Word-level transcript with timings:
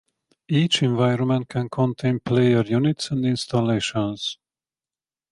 Each 0.49 0.81
environment 0.81 1.47
can 1.47 1.69
contain 1.69 2.21
player 2.21 2.63
units 2.63 3.11
and 3.11 3.23
installations. 3.23 4.39